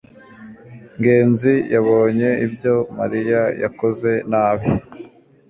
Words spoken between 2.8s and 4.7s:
mariya yakoze nabi